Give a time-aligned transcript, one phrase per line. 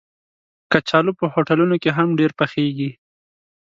[0.71, 2.89] کچالو په هوټلونو کې هم ډېر پخېږي